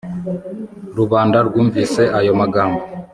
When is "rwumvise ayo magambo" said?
1.47-2.79